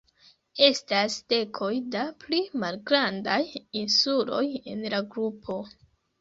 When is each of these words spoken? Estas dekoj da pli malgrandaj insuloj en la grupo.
Estas 0.67 1.17
dekoj 1.33 1.69
da 1.95 2.05
pli 2.23 2.39
malgrandaj 2.63 3.37
insuloj 3.83 4.43
en 4.73 4.83
la 4.97 5.05
grupo. 5.13 5.61